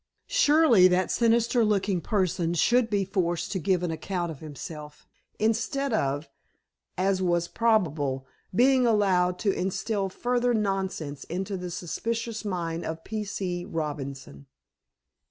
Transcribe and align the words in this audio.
Surely 0.33 0.87
that 0.87 1.11
sinister 1.11 1.63
looking 1.63 2.01
person 2.01 2.55
should 2.55 2.89
be 2.89 3.05
forced 3.05 3.51
to 3.51 3.59
give 3.59 3.83
an 3.83 3.91
account 3.91 4.31
of 4.31 4.39
himself 4.39 5.05
instead 5.37 5.93
of, 5.93 6.27
as 6.97 7.21
was 7.21 7.47
probable, 7.47 8.25
being 8.51 8.87
allowed 8.87 9.37
to 9.37 9.53
instill 9.53 10.09
further 10.09 10.55
nonsense 10.55 11.23
into 11.25 11.55
the 11.55 11.69
suspicious 11.69 12.43
mind 12.43 12.83
of 12.83 13.03
P. 13.03 13.23
C. 13.23 13.63
Robinson. 13.63 14.47